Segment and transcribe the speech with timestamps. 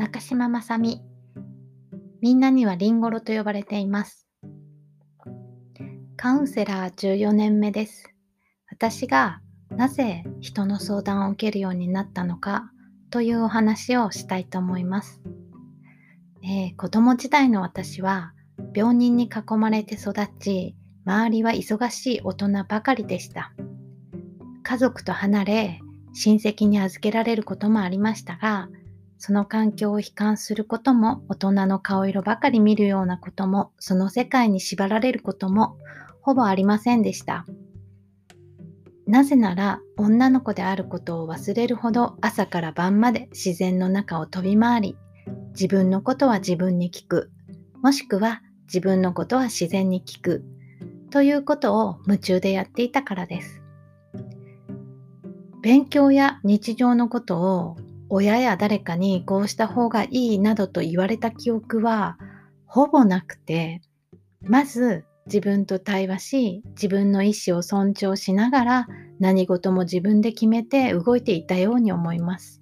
[0.00, 1.02] 中島正美。
[2.22, 4.26] みんなにはリンゴロと呼ばれています。
[6.16, 8.10] カウンセラー14年目です。
[8.70, 12.70] 私がなぜ人の相談を受けるようになったのか
[13.10, 15.20] というお話をしたいと思います。
[16.42, 18.32] えー、子供時代の私は
[18.74, 23.52] 病人に囲まれて育ち、周りは忙しい大人ばかりでした。
[24.62, 25.80] 家族と離れ、
[26.14, 28.70] 親戚に預けられることもありましたが、
[29.22, 35.76] その環境を悲観することも、大人の顔色ばかり見るようなことも、その世界に縛られることも、
[36.22, 37.44] ほぼありませんでした。
[39.06, 44.96] なぜなら、女の子であることを忘れるほど朝から晩まで自然の中を飛び回り、
[45.50, 47.30] 自分のことは自分に聞く、
[47.82, 50.44] もしくは自分のことは自然に聞く、
[51.10, 53.60] ということを夢中でやっていたからです。
[55.60, 57.76] 勉強や日常のことを
[58.10, 62.18] 親や誰かにこうした方がいいなどと言われた記憶は
[62.66, 63.80] ほぼなくて、
[64.42, 68.88] まず自分と対話し、自分の意思を尊重しながら
[69.20, 72.60] 何事も自分で決めて動いていたように思います。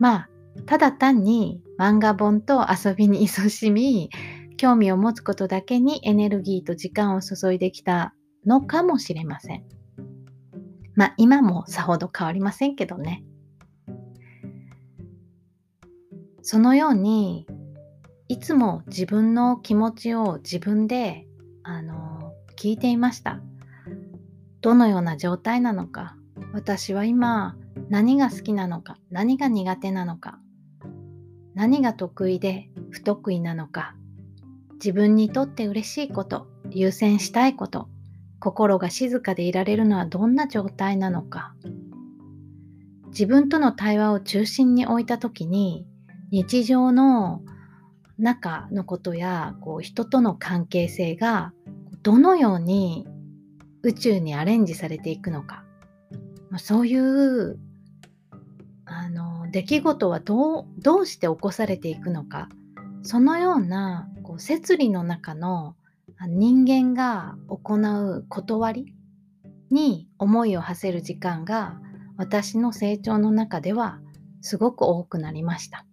[0.00, 0.28] まあ、
[0.66, 4.10] ただ単に漫画本と遊びに勤しみ、
[4.56, 9.64] 興味を持つことだけにエネルギーと時間を注いできたのかもしれません。
[10.96, 13.24] まあ今もさほど変わりませんけどね。
[16.42, 17.46] そのように
[18.28, 21.26] いつも自分の気持ちを自分で
[21.62, 23.40] あの聞いていました。
[24.60, 26.16] どのような状態なのか
[26.52, 27.56] 私は今
[27.88, 30.38] 何が好きなのか何が苦手なのか
[31.54, 33.94] 何が得意で不得意なのか
[34.74, 37.88] 自分にとって嬉しいこと優先したいこと
[38.38, 41.54] 心が静かでいられるのはどんな状態なのか
[43.08, 45.86] 自分との対話を中心に置いた時に
[46.30, 47.42] 日常の
[48.18, 51.52] 中のことやこう人との関係性が
[52.02, 53.06] どのように
[53.82, 55.64] 宇宙にアレンジされていくのか
[56.58, 57.58] そういう
[58.84, 62.48] あの出来事はどうどうして起こされていくのか
[63.02, 65.76] そのようなこう摂理の中の
[66.28, 68.94] 人間が行う断り
[69.70, 71.80] に思いを馳せる時間が
[72.16, 74.00] 私の成長の中では
[74.42, 75.86] すごく多くなりました。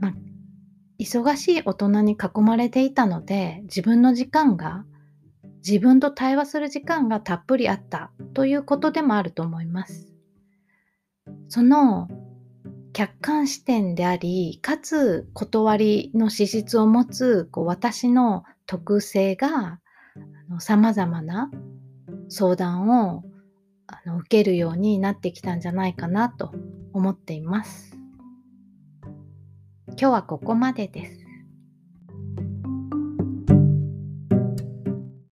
[0.00, 0.14] まあ、
[0.98, 4.84] 忙しい大人に囲まれていたので自分の時間が
[5.66, 10.12] 自分と対話する時間がたっぷりあったということでもあると思います。
[11.48, 12.08] その
[12.92, 19.80] 客観視点であり、かつ断りの資質を持つこう私の特性が
[20.60, 21.50] さまざまな
[22.28, 23.22] 相談を
[23.86, 26.52] あの受けるようになってきたんじゃないかなと
[26.92, 27.95] 思っています。
[29.98, 31.25] 今日はここまでです。